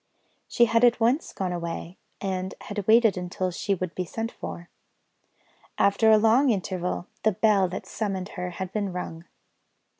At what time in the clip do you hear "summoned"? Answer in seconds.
7.85-8.29